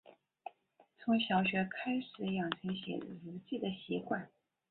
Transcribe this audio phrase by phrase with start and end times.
[0.97, 4.27] 从小学开始养成写日记的习惯